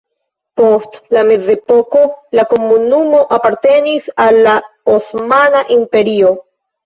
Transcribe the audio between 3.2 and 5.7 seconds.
apartenis al la Osmana